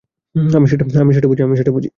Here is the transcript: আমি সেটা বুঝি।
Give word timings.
আমি 0.55 1.55
সেটা 1.55 1.71
বুঝি। 1.71 1.89